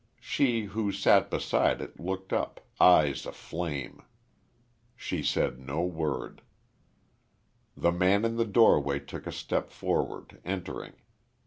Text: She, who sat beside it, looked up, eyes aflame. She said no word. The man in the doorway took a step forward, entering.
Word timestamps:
She, 0.19 0.63
who 0.63 0.91
sat 0.91 1.29
beside 1.29 1.79
it, 1.79 1.99
looked 1.99 2.33
up, 2.33 2.59
eyes 2.79 3.27
aflame. 3.27 4.01
She 4.95 5.21
said 5.21 5.59
no 5.59 5.81
word. 5.83 6.41
The 7.77 7.91
man 7.91 8.25
in 8.25 8.35
the 8.35 8.45
doorway 8.45 8.97
took 8.99 9.27
a 9.27 9.31
step 9.31 9.69
forward, 9.69 10.41
entering. 10.43 10.93